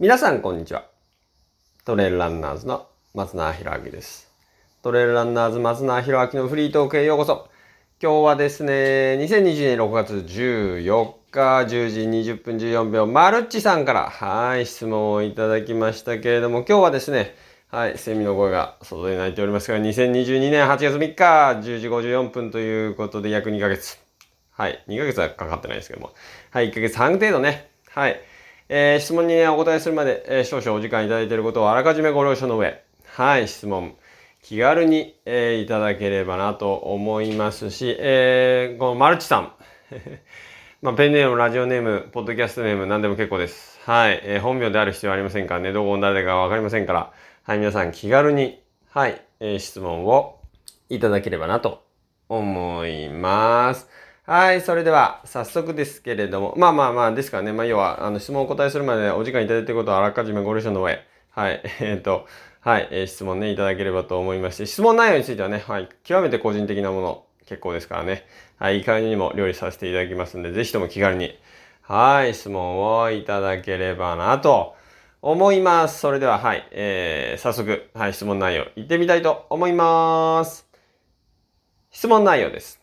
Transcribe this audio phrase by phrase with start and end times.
[0.00, 0.84] 皆さんこんにちは。
[1.84, 4.30] トレイルランナーズの松永博明です。
[4.80, 7.48] トレイルランナーズ松永博明のフリートークへようこそ。
[8.00, 8.72] 今日はですね、
[9.20, 12.00] 2020年6月14日10時
[12.32, 17.34] 20分14秒、マルッチさんから、はい、質問をいただきましたけれども、今日はですね、
[17.66, 23.98] はい、セミの声が外で鳴いておりますが、2022年8月3日10時54分ということで約2ヶ月。
[24.52, 26.12] はい、2ヶ月はかかってないですけども、
[26.52, 28.20] はい、1ヶ月半程度ね、はい、
[28.68, 33.96] えー質問に、お答えするまで、えー少々お時間いただいていることをあらかじめご了承の上、はい、質問、
[34.42, 39.52] 気軽に、えーいただければなと思いますし、えーこのマルチさん、
[40.82, 43.80] まあ、ペンネーム、ラジオネーム、ポッドキャストネーム、何でも結構です。
[43.86, 45.54] はい、えー本名である必要はありませんか？
[45.54, 47.10] らね、どこの誰かわかりませんから、
[47.44, 50.40] はい、皆さん気軽に、はい、えー質問を
[50.90, 51.82] いただければなと
[52.28, 53.88] 思います。
[54.28, 61.00] はい、それでは早速ですけれども、まあまあまあ、ですからね、まあ要は、あの質問をお答えするまでお時間いただいていることはあらかじめご了承の上、
[61.30, 62.26] はい、 えっ、と、
[62.60, 68.26] はい、えー質問ね、いただければと思いまして、質問内容についてはね、はい、極めて個人的なもの、結構ですからね、
[68.58, 71.34] はい、いい感じにも料理させていただきますんで、ぜひとも気軽に、
[71.80, 74.74] はい、質問をいただければなと
[75.22, 76.00] 思います。
[76.00, 80.68] それでは、はい、えー、早速、はい、質問内容、いってみたいと思います。
[81.90, 82.77] 質問内容です。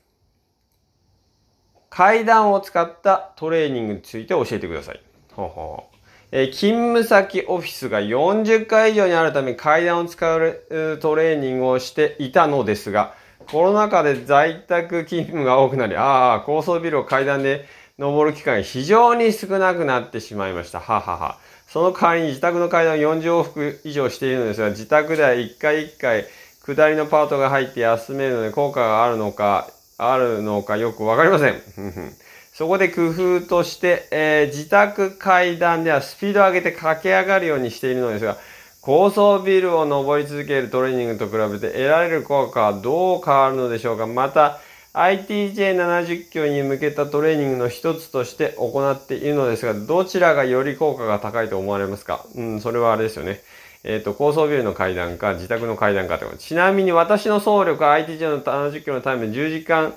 [1.95, 4.99] 階段を使ったトレーニングについて教えてください。
[5.31, 5.95] ほうほう
[6.33, 13.13] え勤務先オフィスが40回以上にあるため階段を使うトレーニングをしていたのですが、
[13.49, 17.65] コロナ禍で在宅勤務が多くなり、ああ、高層ビルを階段で
[17.97, 20.81] 登る機会が非常に少なくなってしまいました。
[20.81, 21.37] ははは。
[21.69, 26.25] その代わりに自宅の階段を40往復以上しているのですが、自宅では1回1回
[26.65, 31.61] 下りのパートが入って休めるので効果があるのか、あるのかよくわかりません。
[32.53, 38.37] そこで工夫として、えー自宅階段ではスピードを上げて駆け上がるようにしているのですが、
[38.81, 44.59] 高層ビルを登り続けるトレーニングと比べて得られる効果はどう変わるのでしょうかまた、
[44.93, 53.41] ITJ70 キロに向けたトレーニングの一つとして行っているのですが、どちらがより効果が高いと思われますかうん、それはあれですよね。
[53.87, 56.37] えっ、と、高層ビルの階段か、自宅の階段かってこと。
[56.37, 59.93] ちなみに私の走力は ITJ の70キロのタイム10時間、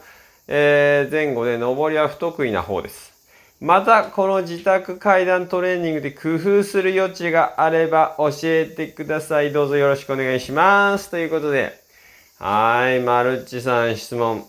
[0.47, 3.15] えー前後で登りは不得意な方です。
[3.61, 9.55] また、この自宅階段トレーニングで工夫する余地があれば教えてください。
[9.55, 11.11] どうぞよろしくお願いします。
[11.11, 11.73] ということで、
[12.39, 14.45] はい、マルチさん質問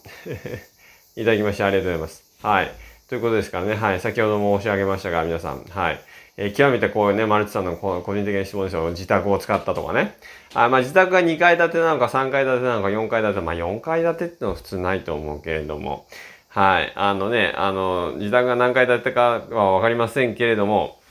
[1.15, 2.23] いただきましてありがとうございます。
[2.43, 2.71] はい。
[3.07, 5.99] ということですからね、はい、先ほども申し上げましたが、皆さん、はい。
[6.41, 8.89] え極めてこういうね、マルチさんの個人的な質問ですよ。
[8.91, 10.15] 自宅を使ったとかね。
[10.53, 16.07] あまあ自宅が2階建てなのか3階建てなのか4階建て、まあ4階建てってのは普通ないと思うけれども、
[16.47, 16.93] はい。
[16.95, 21.01] あのね、あの、自宅が何階建てかはわかりませんけれども、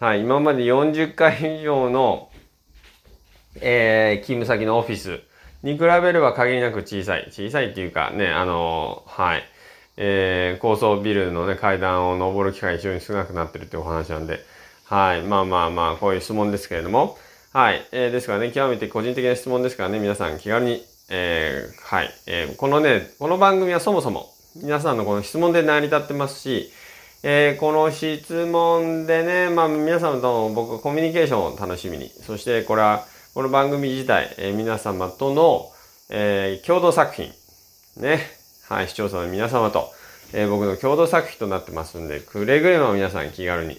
[0.00, 0.20] はい。
[0.20, 2.28] 今まで40階以上の、
[3.62, 5.20] えー勤務先のオフィス
[5.62, 7.28] に比べれば限りなく小さい。
[7.30, 9.44] 小さいっていうかね、あの、はい。
[9.96, 14.40] えー高層ビルのね、階段を登る機会が非常に少なくなってるってお話なんで、
[14.84, 15.22] はい。
[15.22, 17.16] まあまあまあ、こういう質問ですけれども、
[17.52, 17.86] はい。
[17.92, 22.10] えーですからね、極めて個人的な質問ですからね、皆さん気軽に、えーはい。
[22.26, 26.70] えーこのね、この番組はそもそも、皆さんのこの質問で成り立ってますし、
[27.22, 35.72] えーこの質問でね、まあ皆さんとの僕コミュニケーションを楽しみに、そしてこれは、この番組自体、えー皆様との、
[36.10, 37.32] えー共同作品、
[37.96, 38.20] ね、
[38.68, 39.93] はい、視聴者の皆様と、
[40.36, 43.78] えー僕の共同作品となってますんで、くれぐれも皆さん気軽に。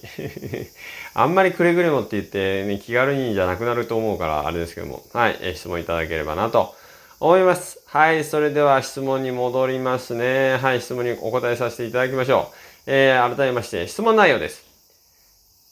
[1.13, 6.73] あんまりくれぐれもって言って、ね、気軽にじゃなくなると思うから、あれですけども、はい、えー質問いただければなと
[7.19, 7.79] 思います。
[7.88, 10.55] はい、それでは質問に戻りますね。
[10.57, 12.55] はい、質問にお答えさせていただきましょう。
[12.87, 14.63] えー改めまして、質問内容です。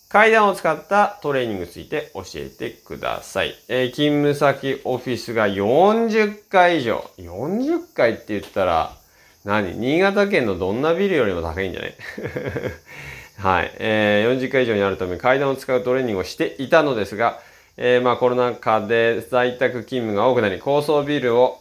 [0.09, 3.55] 階段を使ったトレーニングについて教えてください。
[3.69, 7.09] えー勤務先オフィスが40階以上。
[7.17, 8.97] 40階って言ったら、
[9.45, 9.73] 何？
[9.75, 11.95] 新潟県のどんなビルよりも高いんじゃない？
[13.39, 13.71] はい。
[13.79, 17.39] えー40階以上にあるため階段を使うトレーニングをしていたのですが、
[17.77, 21.59] えーまあコロナ禍で在宅勤務が多くなり、高層ビルを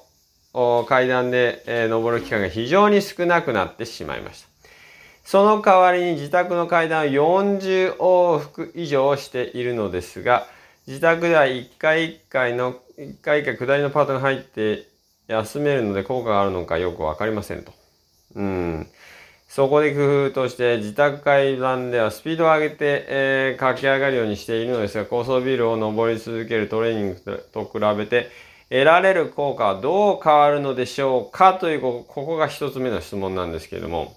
[0.89, 4.49] 階段で、えー登る機会が非常に少なくなってしまいました。
[5.25, 10.47] その代わりに自宅の階段を40往復以上しているのですが、
[10.87, 14.85] 自宅では1回1回の、1回1回下りのパートが入って
[15.33, 17.73] 休めるので効果があるのかよくわかりませんと。
[18.37, 18.87] うん。
[19.49, 28.31] そこで工夫として自宅階段ではスピードを上げて、えー駆け上がるようにしているのですが、高層ビルを登り続けるトレーニングと比べて、
[28.71, 34.17] 得られる効果はどう変わるのでしょうかという、ここここが一つ目の質問なんですけれども、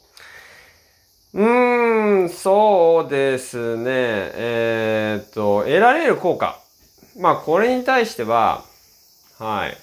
[1.34, 3.84] うーん、そうですね。
[3.88, 6.58] えー、っと、得られる効果。
[7.20, 8.64] まあ、これに対しては、
[9.38, 9.78] はい。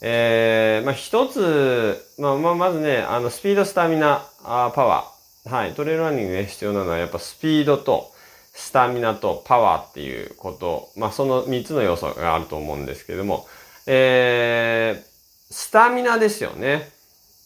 [0.00, 5.50] えー、まあ、一つ、まあ、まあ、まずね、あの、スピード、スタミナ、あパワー。
[5.50, 5.72] はい。
[5.72, 8.12] トレイルランニングで必要なのは、やっぱスピードと、
[8.56, 10.90] スタミナとパワーっていうこと。
[10.96, 13.46] まあ、その3つの要素があると思うんですけれども、
[13.86, 16.90] えー、スタミナですよね。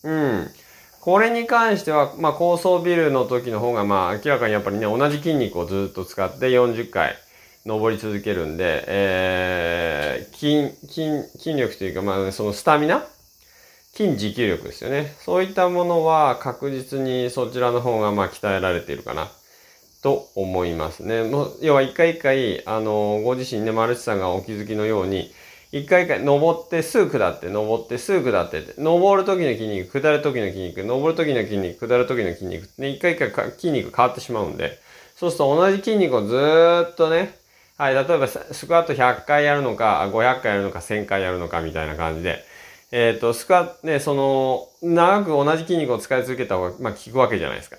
[0.05, 0.51] うん。
[1.01, 7.17] これに関しては、まあ、高層ビルの時の方が、まあ、明らかにやっぱりね、同じ筋肉をずっと使って40回
[7.67, 13.05] 登り続けるんで、えー、筋、筋、筋力というか、まあ、そのスタミナ？
[13.93, 15.15] 筋持久力ですよね。
[15.21, 19.29] そういったものは確実にそちらの方が、まあ、鍛えられているかな。
[20.03, 21.25] と思いますね。
[21.25, 25.31] もう要は一回一回、あの、ご自身ね、マルチさんがお気づきのように、
[25.73, 34.81] 一回一回登ってすぐ下って登ってすぐ下ってって登る時の筋肉下る時の筋肉登る時の筋肉下る時の筋肉ね一回一回筋肉変わってしまうんで
[35.15, 37.39] そうすると同じ筋肉をずーっとね
[37.81, 42.45] はい例えばスクワット100回やるのか500回やるのか1000回やるのかみたいな感じで
[42.93, 47.79] えっ、ー、とスクワットねその長く同じ筋肉を使い続けた方がまあ効くわけじゃないですか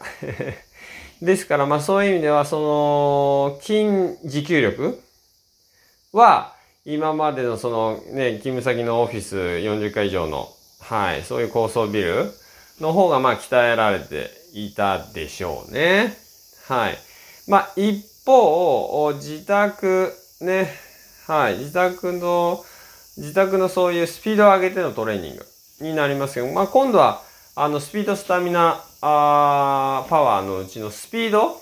[1.22, 5.00] ですからまあそういう意味ではその筋持久力
[6.14, 10.50] は今までのそのね、勤務先のオフィス40階以上の、
[10.80, 12.32] はい、そういう高層ビル
[12.80, 16.18] の方がまあ鍛えられていたでしょうね。
[16.68, 16.98] はい。
[17.48, 20.74] まあ一方、自宅ね、
[21.28, 22.64] はい、自宅の、
[23.18, 25.46] 自宅のそういうスピードを上げてのトレーニング
[25.82, 27.22] になりますけど、まあ今度は、
[27.56, 31.60] あの、スピード、スタミナ、あパワーのうちのスピード？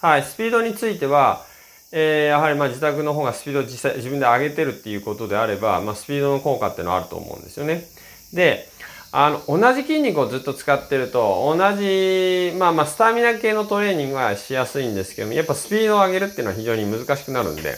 [0.00, 1.44] はい、スピードについては、
[1.90, 7.84] えー、やはりま自宅の方がスピードを実際自分で上げてるっていうことであれば、まあ、スピードの効果っていうのはあると思うんですよね。
[8.32, 8.68] で、
[9.10, 17.76] あの、同じ筋肉をずっと使ってると、同じ、まあまあ、スタミナ系のトレーニングはしやすいんですけども、やっぱスピードを上げるっていうのは非常に難しくなるんで、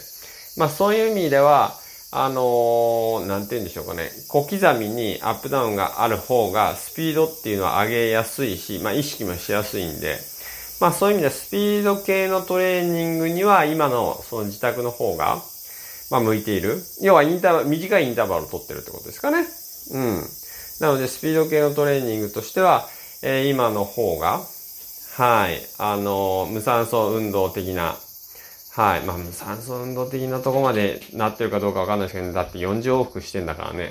[0.56, 1.78] まあそういう意味では、
[2.10, 10.18] あのー、なんて言うんでしょうかね、小刻みにアップダウンがある方が、スピードっていうのは上げやすいし、まあ意識もしやすいんで、
[10.80, 15.40] まあそういう意味でスピード系のトレーニングには今のその自宅の方が、
[16.10, 16.82] まあ向いている。
[17.00, 19.46] 要はインターバル、短いインターバルを取ってるってことですかね。
[19.92, 20.24] うん。
[20.80, 22.86] なのでスピード系のトレーニングとしては、
[23.22, 24.40] えー、今の方が、
[25.16, 27.96] はい、あのー、無酸素運動的な、
[28.72, 29.02] はい。
[29.02, 33.90] まあ、無酸素運動的なとこまでなってるかどうかわかんないですけど、ね、だって40往復してんだからね。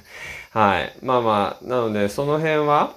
[0.52, 0.92] はい。
[1.02, 2.94] まあまあ、なので、その辺は、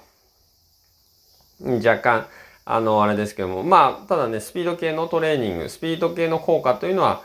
[1.63, 2.27] 若干、
[2.65, 7.21] あの、あれですけども、まあ、ただね、スピード系のトレーニング、スピード系の効果というのは、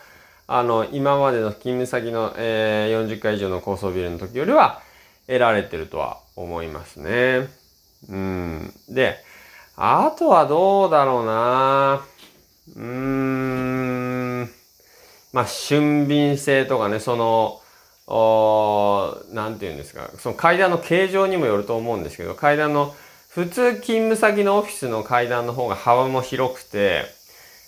[0.46, 4.83] あの、今までの勤務先の、えー、40回以上の高層ビルの時よりは
[5.26, 7.48] 得られてるとは思いますね。
[8.08, 8.72] うん。
[8.88, 9.16] で、
[9.76, 12.04] あとはどうだろうな
[12.76, 14.50] うーん。
[15.32, 17.60] まあ、俊敏性とかね、その、
[18.06, 22.94] おなんて言うんですか、その階段の形状にもよると思うんですけど、階段の
[23.30, 27.06] 普通勤務先のオフィスの階段の方が幅も広くて、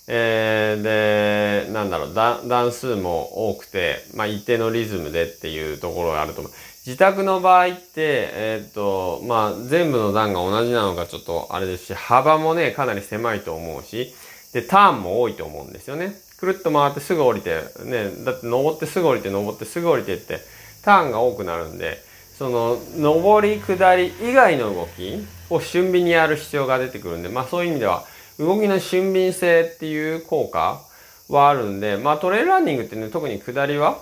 [0.09, 6.53] えー、で、なんだろう、段数も多くて、まあ、一定のリズムでっていうところがあると思う。
[6.87, 14.15] 自宅の場合って、えー、っと、まあ、全部の段が同じなのかちょっとあれですし、幅もね、かなり狭いと思うし、
[14.53, 16.15] で、ターンも多いと思うんですよね。
[16.39, 20.39] くるっと回ってすぐ降りて、ね、だって登ってすぐ降りて登ってすぐ降りてって、
[20.83, 21.99] ターンが多くなるんで、
[22.39, 28.05] その、上り下り以外の動き、を俊敏にやる必要が出てくるんで、まあそういう意味では、
[28.39, 30.83] 動きの俊敏性っていう効果
[31.29, 33.99] はあるんで、まあトレイルランニングってね、特に下りは、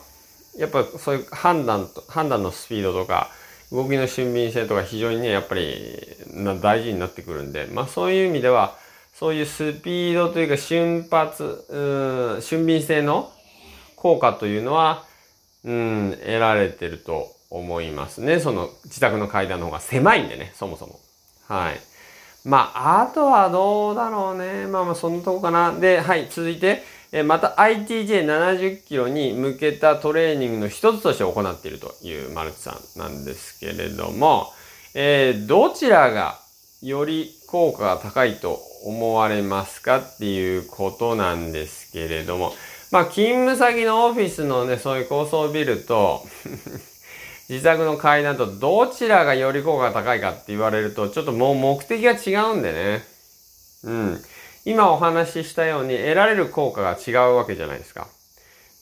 [0.57, 3.31] やっぱそういう判断と、判断のスピードとか、
[3.73, 5.99] 動きの俊敏性とか非常にね、やっぱり
[6.61, 8.77] 大事になってくるんで、まあそういう意味では、
[9.15, 13.33] そういうスピードというか瞬発、うん、俊敏性の
[13.97, 15.05] 効果というのは、
[15.65, 18.41] うん、得られてると思いますね。
[18.41, 20.99] その自宅の階段の方が狭いんでね、そもそも。
[21.49, 21.81] はい。
[22.45, 24.67] まあ、あとはどうだろうね。
[24.67, 25.73] まあまあ、そんなとこかな。
[25.73, 26.83] で、はい、続いて、
[27.23, 34.53] また ITJ70 キロに向けたトレーニングの一つとして行っているというマルチさんなんですけれども、
[34.95, 36.41] えー、どちらが
[36.83, 42.53] より効果が高いと思われますかっていうことなんですけれども、
[42.91, 46.27] まあ、勤務先のオフィスのね、そういう高層ビルと
[47.49, 53.05] 自宅の階段とどちらがより効果が高いかって言われると、ちょっともう目的が違うんでね。
[53.85, 54.25] うん。
[54.65, 58.09] 今お話ししたように得られる効果が違うわけじゃないですか。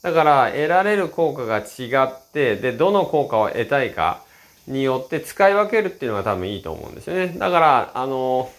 [0.02, 4.22] だから得られる効果が違って、で、どの効果を得たいか
[4.66, 7.34] によって使い分けるっていうのが多分いいと思うんですよね。
[7.36, 8.50] だから、あの、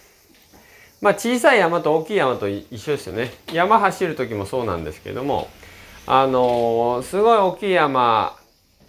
[1.00, 3.30] まあ小さい山と大きい山と一緒ですよね。
[3.52, 5.48] 山走る時もそうなんですけども、
[6.06, 8.36] あの、すごい大きい山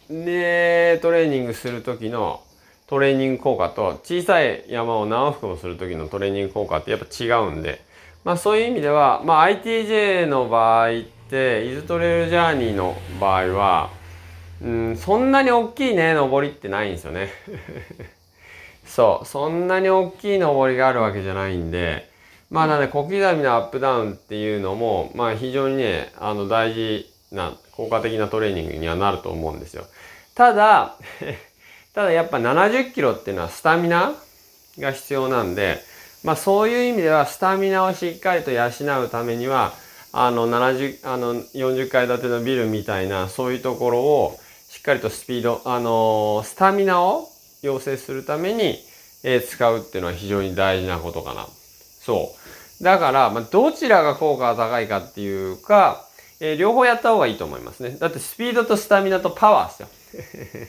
[0.09, 2.41] でトレーニングする時の
[2.87, 7.81] トレーニング効果と小さい山を何往復もする時のトレーニング効果ってやっぱ違うんで、
[8.25, 13.91] まあそういう意味では、まあ ITJ の場合って、イズトレイルジャーニーの場合は、
[14.63, 17.29] うん、そんなに大きいね、登りってないんですよね。
[18.83, 22.09] そう、そんなに大きい登りがあるわけじゃないんで、
[22.49, 29.85] まあなので小刻みなアップダウンっていうのも、まあ非常にね、あの大事な効果的なトレーニングにはなると思うんですよ。
[30.33, 30.95] ただ、
[31.93, 34.15] ただやっぱ70キロっていうのはスタミナ
[34.79, 35.77] が必要なんで、
[36.25, 38.67] まあそういう意味ではスタミナをしっかりと養
[39.03, 39.73] うためには、
[40.11, 47.29] あの70、あの40階建てのビルみたいなそういうところをしっかりとスピード、あのスタミナを
[47.61, 48.79] 養成するために、
[49.23, 51.47] え、使うっていうのは非常に大事なことかな。
[52.01, 52.35] そ
[52.81, 52.83] う。
[52.83, 56.05] だから、まあ、どちらが効果が高いかっていうか、
[56.39, 57.97] えー、両方やった方がいいと思いますね。
[57.99, 60.67] だってスピードとスタミナとパワーですよ。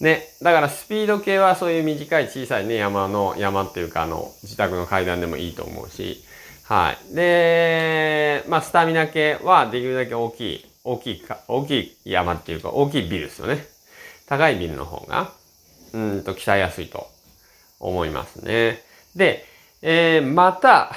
[0.00, 0.28] ね。
[0.42, 6.24] だからスピード系はそういう短い小さいね、山の、山っていうかあの、自宅の階段でもいいと思うし、
[6.64, 7.14] はい。
[7.14, 13.66] で、まあ、スタミナ系はできるだけ大きい、大きいか、大きい山っていうか大きいビルですよね。
[14.26, 15.32] 高いビルの方が、
[15.92, 17.06] うんと鍛えやすいと
[17.80, 18.82] 思いますね。
[19.14, 19.44] で、
[19.82, 20.92] えー、また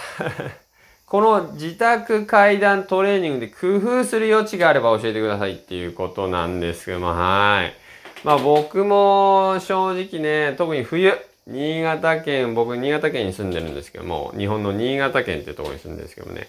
[1.06, 7.87] この自宅階段トレーニングで工夫する余地があれば教えてくださいっていうことなんですけども、はい。
[8.24, 11.14] まあ僕も正直ね、特に冬、
[11.46, 16.48] 新潟県、僕新潟県に住んでるんですけども、日本の新潟県っていうところに住んでるんですけどもね。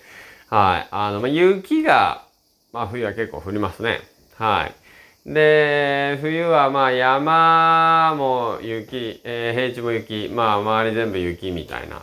[0.49, 0.89] はい。
[0.91, 2.25] あの、まあ、雪が、
[2.73, 4.01] まあ冬は結構降りますね。
[4.37, 4.75] はい。
[5.33, 12.03] で、冬はまあ山も雪、えー、平地も雪、まあ周り全部雪みたいな。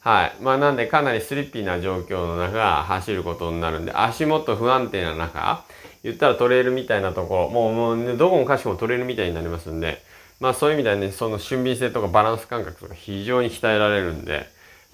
[0.00, 0.32] はい。
[0.40, 5.64] まあなんでかなりスリッピーな状況の中走ることになるんで、足元不安定な中、
[6.06, 10.00] 言ったらトレイルみたいなところ、もうもう、ね、どこもかしこもトレイルみたいになりますんで、
[10.38, 14.46] まあそういう意味ではね、その俊敏性とかバランス感覚とか非常に鍛えられるんで、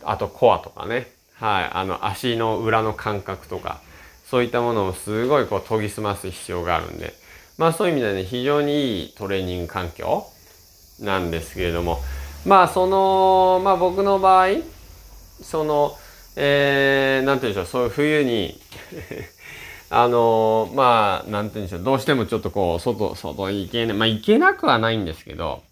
[0.04, 1.70] あとコアとかね、はい。
[1.70, 3.82] あの足の裏の感覚とか、
[4.24, 7.12] そういったものをすごいこう研ぎ澄ます必要があるんで、
[7.58, 10.24] まあそういう意味ではね、非常にいいトレーニング環境
[11.00, 12.00] なんですけれども、
[12.46, 14.46] まあその、まあ僕の場合、
[15.42, 15.94] その、
[16.36, 18.58] えー、なんて言うんでしょう、そういう冬に
[19.94, 25.62] あのまあ、なんて言うんでしょう、どうしてもちょっとこう、外、外行けない、まあ行けなくはないんですけど、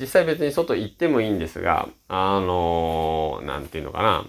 [0.00, 4.26] 実際別に外行ってもいいんですが、あのなんていうのかな、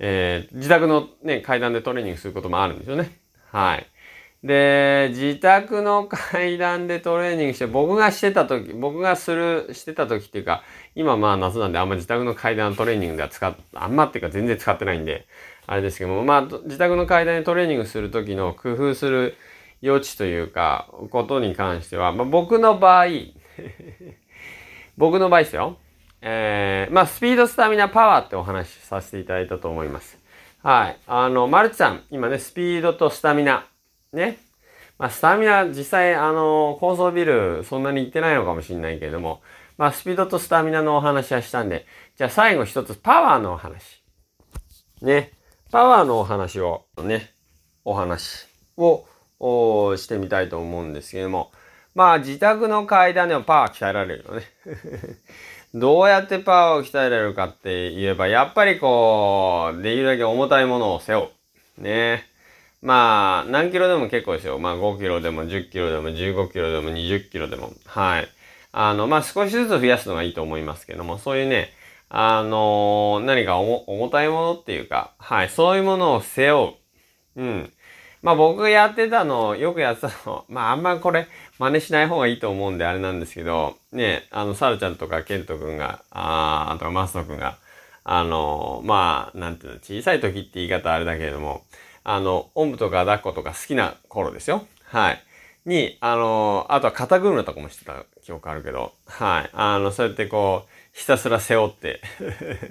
[0.00, 3.20] えー、自宅のね、階段でトレーニングすることもあるんですよね。
[3.52, 3.86] はい。
[4.42, 10.64] で、自宅の階段でトレーニングして、僕がしてた時、僕がする、してた時っていうか、
[10.96, 15.28] 今まあ夏なんであんま自宅の階段トレーニングでは使っ、あんまっていうか全然使ってないんで、
[15.70, 19.36] あれですけども、まあ自宅の階段でトレーニングする時の工夫する
[19.84, 23.06] 余地というか、ことに関しては、まあ僕の場合
[24.98, 25.76] 僕の場合ですよ。
[26.22, 30.18] えー、まあスピード、スタミナ、パワーってお話しさせていただいたと思います。
[30.60, 30.98] はい。
[31.06, 33.68] あの、マルチさん、今ね、スピードとスタミナ、
[34.12, 34.38] ね。
[34.98, 39.40] まあ、スタミナ、実際、あの、高層ビル、そんなに行ってないのかもしれないけれども、
[39.78, 41.86] まあ、スピードとスタミナのお話はしたんで、
[42.16, 44.02] じゃあ最後一つ、パワーのお話。
[45.00, 45.30] ね。
[45.70, 47.32] パワーのお話を、ね、
[47.84, 49.06] お話を
[49.96, 51.52] してみたいと思うんですけども、
[51.94, 54.42] まあ、自宅の階段でもパワー鍛えられるよね。
[55.72, 61.28] どうやってパワーを鍛えられるかって言えば、やっぱりこう、できるだけ重たいものを背負
[61.78, 61.82] う。
[61.82, 62.28] ね。
[62.82, 64.58] まあ、何キロでも結構ですよ。
[64.58, 67.72] まあ、5キロでも10キロでも15キロでも20キロでも。
[67.86, 68.28] はい。
[68.72, 71.72] あの、まあ、少しずつ増やすのがいいと思いますけども、そういうね、
[72.12, 76.74] あのー、何か重たいものっていうか、はい、そういうものを背負
[77.36, 77.42] う。
[77.42, 77.72] うん。
[78.20, 87.56] まあ僕やってたの、よくやってたの、 まああんまこれ真似しない方がいいと思うんであれなんですけど、ね、あの、サルちゃんとかケント君が、あー、あとかマスト君が、
[88.02, 91.62] あのー、まあ、なんていうの、小さい時って言い方あれだけれども、
[92.02, 94.66] あの、おんぶとか抱っことか好きな頃ですよ。
[94.84, 95.22] はい。
[95.66, 99.50] に、あの、あとは肩車とかもしてた記憶あるけど、はい。
[99.52, 102.00] あの、そうやってこう、ひたすら背負って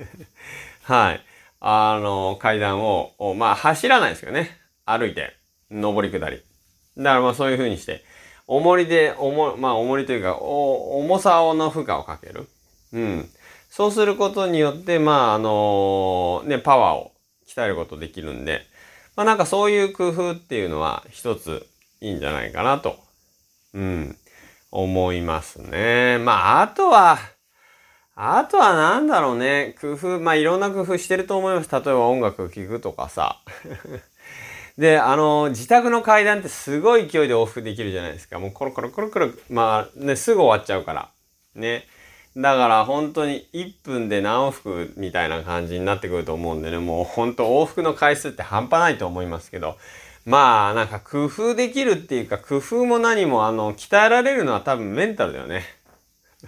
[0.84, 1.24] はい。
[1.62, 4.58] あの、階段を、まあ、走らないですよね。
[4.86, 5.36] 歩いて、
[5.69, 6.41] 上り下り。
[6.98, 8.03] だからまあそういう風にして、
[8.48, 12.48] 重りで、重、まあ重りというか、お重さの負荷をかける。
[12.93, 13.29] うん。
[13.69, 17.12] そうすることによって、まあ、あのね、パワーを
[17.48, 18.65] 鍛えることできるんで、
[19.15, 21.67] まあなんかそういう工夫っていうのは一つ
[22.01, 22.98] いいんじゃないかなと、
[23.74, 24.18] うん、
[24.72, 26.18] 思いますね。
[26.20, 27.18] まああとは、
[28.15, 29.75] あとはなんだろうね。
[29.79, 31.72] 工夫、まあいろんな工夫してると思います。
[31.72, 33.39] 例えば音楽を聴くとかさ。
[34.77, 38.39] で、あの、自宅の階段ってすごい勢いで往復できるじゃないですか。
[38.39, 41.10] もうコロコロコロコロ、まあね、すぐ終わっちゃうから。
[41.56, 41.86] ね。
[42.38, 49.77] だから本当に1分で何往復みたいな感じになってくると思うんでね、もう本当往復の回数って半端ないと思いますけど、
[50.29, 55.63] まあなんか工夫できるっていうか工夫も何もあの鍛えられるのは多分メンタルだよね。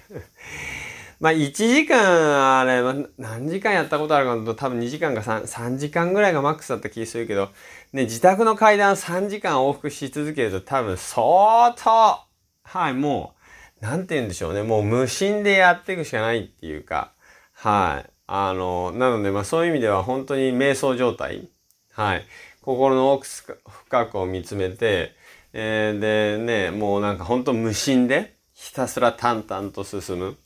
[1.19, 2.83] まあ1時間あれ、
[3.17, 7.49] 何時間やったことあるかと多分2時間か 3, 3時間ぐらいがマックスだった気するけど、
[7.91, 12.19] ね、自宅の階段3時間往復し続けると多分相当、
[12.63, 13.33] はい、も
[13.81, 14.61] う、なんて言うんでしょうね。
[14.61, 17.13] もう無心でやっていくしかないっていうか、
[17.53, 18.09] はい。
[18.27, 21.49] あの、なので、まあそういう意味では本当に瞑想状態。
[21.93, 22.25] はい。
[22.61, 25.15] 心の奥深くを見つめて、
[25.53, 30.37] えー、でね、もうなんか本当無心で、ひたすら淡々と進む。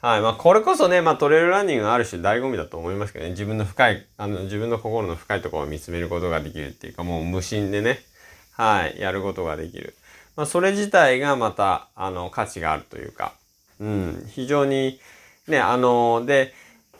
[0.00, 0.20] はい。
[0.20, 3.32] まあ、これこそね、まあ、トレイルランニングのある種醍醐味だと思いますけどね。
[3.32, 7.98] 自分の深い、あの、自分の心の深いところを見つめることができるっていうか、もう無心でね、
[8.52, 9.96] はい、やることができる。
[10.36, 13.32] まあ、それ自体がまた、あの、価値があるというか、
[13.80, 15.00] うん、非常に、
[15.48, 16.54] ね、あの、で、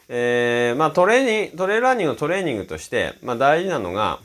[0.08, 4.20] えー、まあ、トレーニング、トレイルランニングのトレーニングとして、まあ、大事なのが、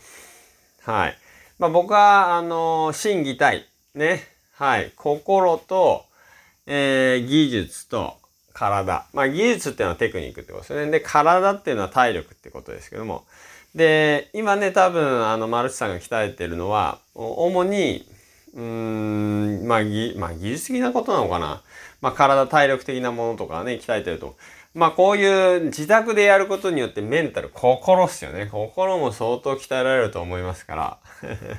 [0.84, 1.18] はい。
[1.60, 4.24] まあ、僕は、あの、心技体、ね、
[4.56, 6.06] はい、心と、
[6.66, 8.22] えー、技術と、
[8.54, 9.06] 体。
[9.14, 10.92] まあ技術っていうのはテクニックってことですね。
[10.92, 13.26] で、体っていうのは体力ってことですけども。
[13.76, 18.06] で、今ね、多分、あの、マルチさんが鍛えてるのは、主に、
[18.54, 21.64] うーん、まあ、ぎ、まあ、技術的なことなのかな。
[22.02, 24.36] まあ、体、体力的なものとかね、鍛えてると。
[24.74, 28.48] まあ、こういう自宅でやることによってメンタル、心っすよね。
[28.52, 31.00] 心も相当鍛えられると思いますから。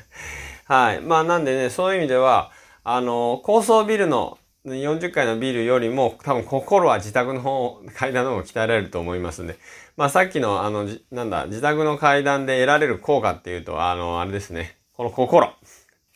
[0.64, 1.00] はい。
[1.00, 2.50] まあ、なんでね、そういう意味では、
[2.84, 9.56] あの、高層ビルの40階のビルよりも多分心は自宅の方、階段の方が鍛えられると思いますんで。
[9.96, 14.76] まあさっきのあの、なんだ、自宅の階段で得られる効果っていうと、あの、あれですね。
[14.94, 15.52] この心。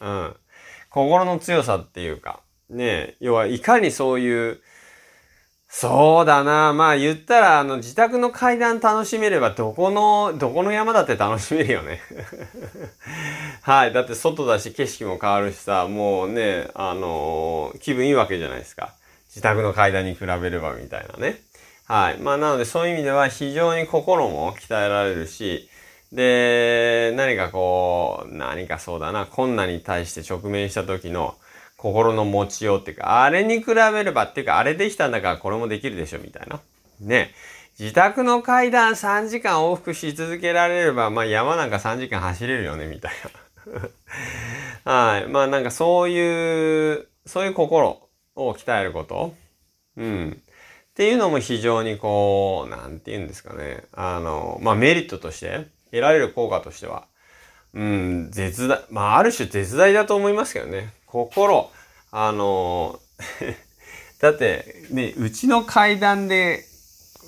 [0.01, 0.37] うん。
[0.91, 4.61] 心の強さっていうか、ね要はいかにそういう、
[5.79, 6.73] そうだな。
[6.73, 12.01] まあ言ったら、あの、自宅の階段楽しめれば、どこの、どこの山だって楽しめるよね。
[13.61, 13.93] はい。
[13.93, 18.95] だって外だし、景色も変わるしさ、もうね、あのー、気分いいわけじゃないですか。
[19.29, 21.43] 自宅の階段に比べればみたいなね。
[21.85, 22.17] はい。
[22.21, 25.69] まあなのでそういう意味では非常に心も鍛えられるし、
[26.11, 31.35] で、何かこう、何かそうだな、困難に対して直面した時の、
[31.77, 36.61] 心の持ちようっていうか、あれに比べればっていうか、あれできたんだからこれもできるでしょ、みたいな。
[37.01, 37.33] ね。
[37.79, 43.13] 自宅の階段3時間往復し続けられれば、まあ山なんか3時間走れるよね、みたい
[44.85, 44.91] な。
[44.91, 45.27] はい。
[45.29, 49.35] まあなんかそういう、そういう心を鍛えること。
[49.99, 50.43] うん。
[50.43, 53.85] っていうのも非常にこう、なんて言うんですかね。
[53.93, 57.07] あの、まあメリットとして、得られる効果としては、
[57.75, 60.95] うん、絶大、まあある種絶大だと思いますけどね。
[61.25, 61.71] 心、
[62.11, 63.01] あの、
[64.21, 66.67] だって、ね、うちの階段で、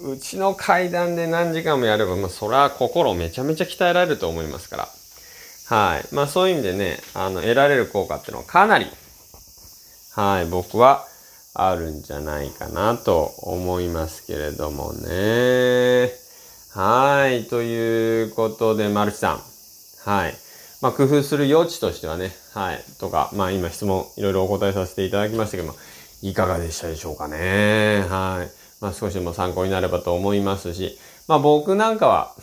[0.02, 4.88] うちの階段で何時間もやれば、まあ、それは心めちゃめちゃ鍛えられると思いますから。
[5.76, 6.14] はい。
[6.14, 8.86] まあ、そういう意味でね、あの、得られる効果っていうのはかなり、
[10.14, 11.06] はい、僕は
[11.54, 16.12] あるんじゃないかなと思いますけれどもね。
[16.74, 17.44] はい。
[17.44, 19.42] ということで、マルチさん。
[20.04, 20.34] はい。
[20.80, 25.76] まあ、工夫する余地としてはね、はい、とか、まあ、今質問いろいろお答えさせていただきましたけども、
[26.22, 28.04] いかがでしたでしょうかね。
[28.08, 28.50] はい。
[28.80, 32.34] まあ、少しでも参考になればと思いますし、まあ、僕なんかは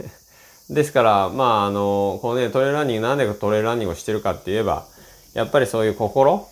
[0.70, 4.86] ですから、まあ、あの、このね、トレーランニング、なんでトレーランニングをしてるかって言えば、
[5.34, 6.48] やっぱりそういう心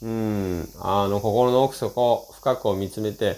[0.00, 3.36] うん、あの、心の奥底、深くを見つめて、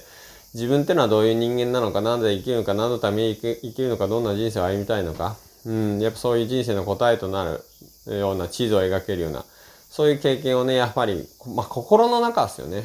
[0.54, 7.58] 自分ってのはどういう人間なのか、なんで生きるのか、何のために生きるのか、どんな人生を歩みたいのか、うん、やっぱそういう人生の答えとな
[8.06, 9.44] るような地図を描けるような、
[9.90, 12.84] そういう経験をね、やっぱり、まあ、心の中ですよね。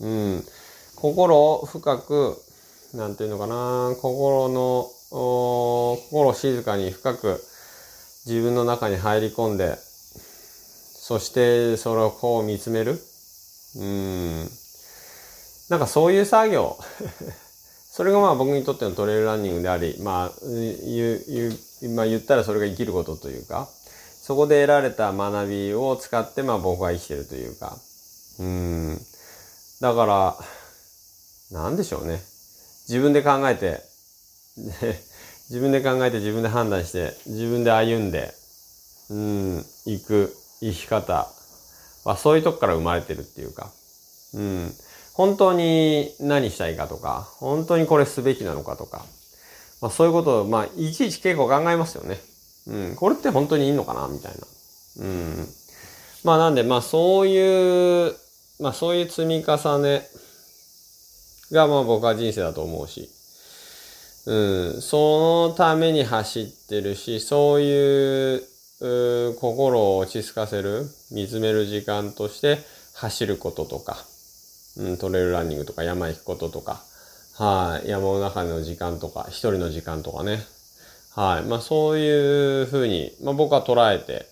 [0.00, 0.44] うん。
[0.96, 2.36] 心を深く、
[2.94, 7.42] なんていうのかな、心の、心を静かに深く
[8.26, 13.00] 自分の中に入り込んで、そしてそれをこう見つめる。
[13.76, 14.48] うん。
[15.68, 16.76] なんかそういう作業。
[17.90, 23.68] それがまあ僕にとってのトレイルランニングであり、まあ、言う、言う、まあ言ったらそれが生きることというか、
[24.20, 27.76] そこで得られた学びを使ってまあ僕は生きてるというか、
[28.38, 28.98] うん。
[29.80, 30.36] だから、
[31.50, 32.20] なんでしょうね。
[32.88, 33.82] 自分で考えて、
[35.48, 38.34] 自分で考えて自分で判断して、自分で歩んで、
[39.10, 41.28] うん、行く生き方
[42.04, 43.70] はそういうとこから生まれてるっていうか、
[44.34, 44.74] うん。
[45.14, 49.04] 本当に何したいかとか、本当にこれすべきなのかとか、
[49.80, 52.20] まあそういうことを、まあいちいち結構考えますよね。
[52.66, 55.04] うん、これって本当にいいのかなみたいな。
[55.04, 55.48] うん。
[56.24, 58.14] まあなんで、まあそういう、
[58.60, 60.06] まあそういう積み重ね
[61.52, 63.08] がまあ僕は人生だと思うし、
[64.26, 68.42] うん、そのために走ってるし、そういう
[68.80, 72.58] う心を落ち着かせる、見つめる時間として
[72.94, 73.96] 走ることとか、
[74.76, 76.82] うん、トレイルランニングとか山行くこととか、
[77.40, 80.44] はい、山の中の時間とか、一人の時間とかね。
[81.14, 84.26] はい、まあそういうふうに、まあ僕は捉えて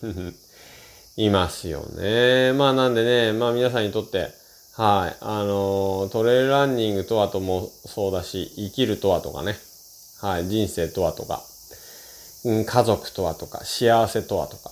[1.22, 2.54] いますよね。
[2.54, 4.30] まあなんでね、まあ皆さんにとって、
[4.72, 9.58] はい、あのトレイルランニングとはともそうだし、生きるとはとかね、
[10.22, 11.42] はい、人生とはとか、
[12.46, 14.70] うん、家族とはとか、幸せとはとか、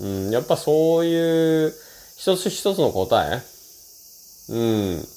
[0.00, 1.74] うん、やっぱそういう
[2.16, 3.42] 一つ一つの答え、
[4.48, 5.08] うん、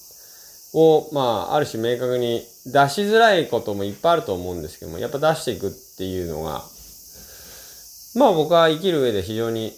[0.75, 6.63] を、まあ、ある種明確に出しづらいこともいっぱいあると思うんですけども、やっぱ出していくっていうのが、
[8.15, 9.73] まあ僕は生きる上で非常に、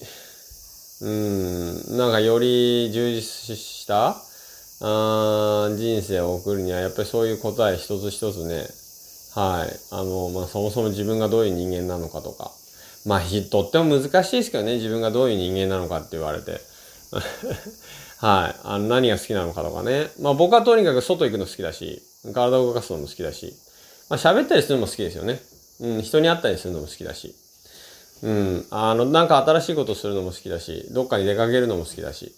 [1.01, 4.15] うん、なんかより充実した
[4.81, 8.67] あ人生を送るには、やっぱりそういう答え一つ一つね、
[9.36, 9.79] はい。
[9.91, 12.51] あの、まあ、そもそも自分がどういう人間なのかとか。
[13.05, 16.60] まあ、とっても難しいですけどね、自分がどういう人間なのかって言われて。
[18.19, 18.60] はい。
[18.63, 20.08] あの、何が好きなのかとかね。
[20.19, 22.01] まあ、僕はとにかく外行くの好きだし、
[22.34, 23.53] 体を動かすのも好きだし、
[24.10, 25.39] まあ、喋ったりするのも好きですよね。
[25.80, 27.36] うん、人に会ったりするのも好きだし。
[28.23, 32.34] うん、あの、なんか新しいことするのも好きだし、どっかに出かけるのも好きだし。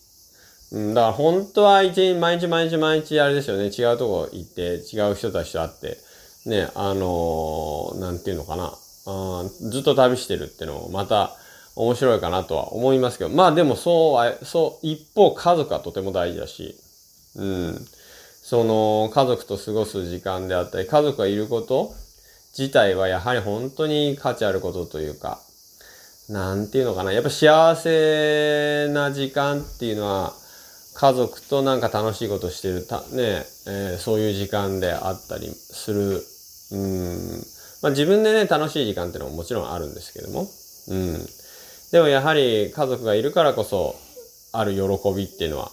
[0.72, 3.66] うん、だから本当は一日、毎日毎日毎日あれですよね。
[3.68, 5.98] 違うとこ行って、違う人たちと会って、
[6.46, 8.74] ね、あのー、なんていうのかな。
[9.06, 11.36] あずっと旅してるってのもまた
[11.80, 16.76] 面白いかなとは思いますけど、まあでもそうは、そう、一方家族はとても大事だし、
[17.38, 17.88] うん。
[18.44, 21.94] その家族と過ごす時間であったり、家族がいること
[22.58, 25.40] 自体はやはり本当に価値あることというか、
[26.28, 27.14] なんていうのかな。
[27.14, 30.34] やっぱ幸せな時間っていうのは、
[30.96, 36.22] 家族となんか楽しいことしてるた、ね、えー、そういう時間であったりする。
[36.72, 37.44] うん。
[37.82, 40.50] まあ自分でね、楽しい時間っていうのももちろんあるんですけども。
[40.90, 41.39] うん。
[41.92, 43.96] でもやはり家族がいるからこそ、
[44.52, 45.66] ある喜びっていうのは、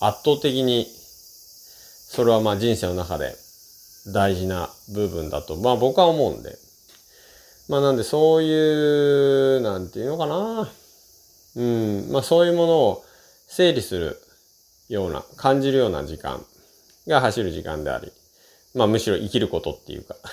[0.00, 3.34] 圧倒的に、それはまあ人生の中で
[4.12, 6.58] 大事な部分だと、まあ僕は思うんで。
[7.68, 10.70] まあなんでそういう、なんていうのかな。
[11.56, 12.12] うん。
[12.12, 13.04] まあそういうものを
[13.48, 14.20] 整理する
[14.90, 16.44] ような、感じるような時間
[17.08, 18.12] が走る時間であり、
[18.74, 20.14] まあむしろ生きることっていうか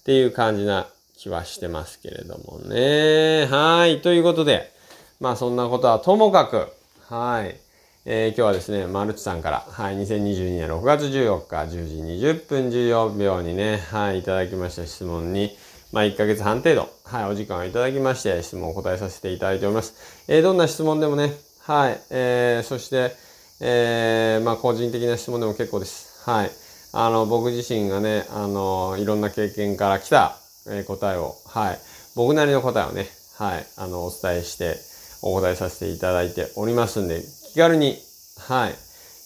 [0.00, 0.88] っていう感じな
[1.20, 3.46] 気はしてますけれどもね。
[3.50, 4.00] はい。
[4.00, 4.72] ということで、
[5.20, 6.72] まあそんなことはともかく、
[7.14, 7.60] はい。
[8.06, 15.54] えー、今日はですね、マルチさんから、はい、2022年6月14日10時20分14秒にね、はい、いただきました質問に、
[15.92, 20.24] まあ、1ヶ月半程度、はい、お時間をいただきまして、質問を答えさせていただいております。
[20.26, 22.00] えー、どんな質問でもね、はい。
[22.08, 23.14] えー、そして、
[23.60, 26.22] えー、まあ、個人的な質問でも結構です。
[26.24, 26.50] はい。
[26.94, 31.78] あの、僕自身がね、あの、いろんな経験から来た、えー、答えを、はい。
[32.14, 33.66] 僕なりの答えをね、はい。
[33.76, 34.76] あの、お伝えして、
[35.22, 37.98] お答えさせていただいておりますんで、気軽に、
[38.38, 38.74] はい。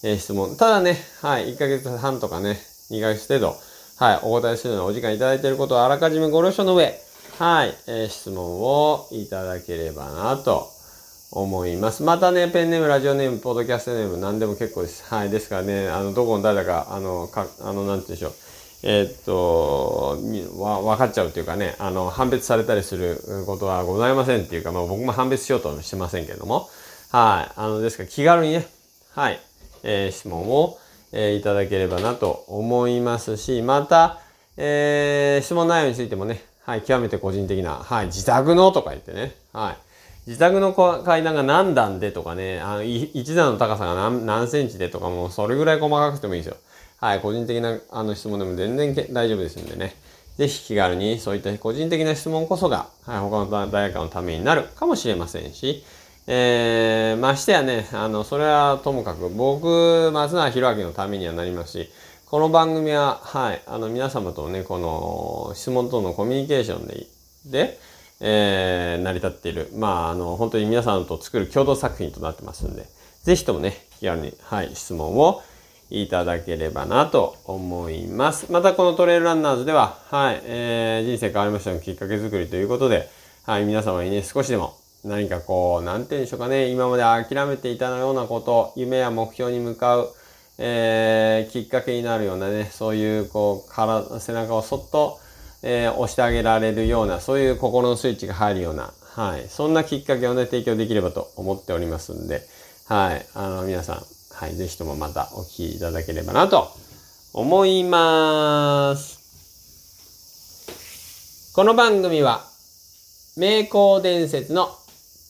[0.02, 0.56] えー、質問。
[0.56, 1.54] ただね、はい。
[1.54, 2.58] 1ヶ月半とかね、
[2.90, 3.56] 2ヶ月程度、
[3.96, 4.20] はい。
[4.22, 7.00] お答えするようなお時間いただいていることをあらかじめご了承の上、
[7.38, 7.74] はい。
[7.86, 10.70] えー、質問をいただければなと
[11.32, 12.02] 思います。
[12.04, 15.04] またね、ペンネーム、ラジオネーム、ポッドキャストネーム、何でも結構です。
[15.12, 15.30] はい。
[15.30, 18.32] ですからね、あの、どこの誰だか、あの、か、あの、なんて言うんでしょう。
[18.86, 20.18] えー、っと、
[20.60, 26.68] わ、分かっちゃうっていうかね、あの、判別されたりすることはございませんっていうか、まあ僕も判別しようとはしてませんけども、
[27.10, 27.52] はい。
[27.56, 28.66] あの、ですから気軽にね、
[29.14, 29.40] はい、
[29.84, 30.78] えー、質問を、
[31.12, 34.20] えー、いただければなと思いますし、また、
[34.58, 39.76] えー、質問内容についてもね、はい、極めて個人的な、はい、自宅のとか言ってね、はい。
[40.26, 46.56] 自宅の階段が何段でとかね、あの、一段の高さが何何センチでとかも、それぐらい細かくてもいいですよ。
[47.00, 49.96] はい、個人的なあの質問でも全然大丈夫ですんでね。
[50.36, 55.84] ぜひ気軽にそういった個人的な質問こそが、はい、他の誰かのためになるかもしれませんし、
[56.26, 61.90] えー、ましてやね、あの、それはともかく僕、松永博明のためにはなりますし、
[62.26, 67.06] この番組は、はい、あの、皆様とね、この質問とのコミュニケーションで、
[67.46, 67.78] で、
[68.20, 72.86] えー、成り立っている、まあ、あの、本当に皆さんと作る共同作品となってますんで、
[73.22, 75.42] ぜひともね、気軽に、はい、質問を
[75.90, 78.50] いただければなと思います。
[78.50, 83.08] また、このトレイルランナーズでは、はい、えー、人生変わりましたのきっかけ作りということで、
[83.44, 90.14] はい、皆様にね、少しでも、何かこう、なんて言うんでしょうかね、今まで諦めていたようなこと、夢や目標に向かう、
[90.58, 95.18] えー、きっかけになるようなね、そういう、こう、体、背中をそっと、
[95.62, 102.42] えー、押してあげられるような、そういう心のスイッチが入るような、はい、そんなきっかけをね、提供できればと思っておりますんで、
[102.86, 104.02] はい、あの、皆さん、
[104.34, 106.72] はい、ぜひともまたお聞きいただければなと
[107.32, 109.22] 思います。
[111.54, 112.44] この番組は、
[113.36, 114.76] 名工伝説の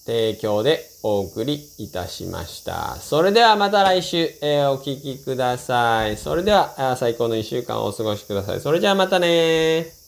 [0.06, 2.96] 提供でお送りいたしました。
[2.96, 6.16] それではまた来週、えー、お聴きください。
[6.16, 8.60] それでは、最高の一週間をお過ごしください。
[8.60, 10.03] それじゃあまたね